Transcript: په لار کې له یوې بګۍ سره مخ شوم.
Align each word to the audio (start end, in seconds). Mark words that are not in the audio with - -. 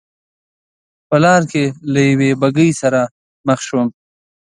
په 1.09 1.15
لار 1.23 1.41
کې 1.51 1.63
له 1.93 2.01
یوې 2.09 2.31
بګۍ 2.41 2.69
سره 2.81 3.01
مخ 3.47 3.59
شوم. 3.67 3.87